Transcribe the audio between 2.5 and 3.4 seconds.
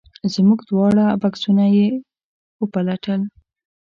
وپلټل.